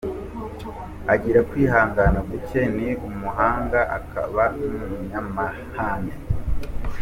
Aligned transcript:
Agira 1.13 1.39
kwihangana 1.49 2.19
gucye, 2.29 2.61
ni 2.75 2.89
umuhanga, 3.07 3.79
akaba 3.97 4.43
n’umunyamahane. 4.55 6.13